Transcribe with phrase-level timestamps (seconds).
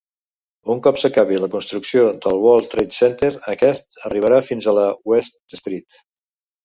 [0.75, 5.59] Un cop s'acabi la construcció del World Trade Center, aquest arribarà fins a la West
[5.61, 6.01] Street.